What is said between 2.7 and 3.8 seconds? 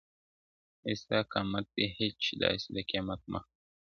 د قيامت مخته وي.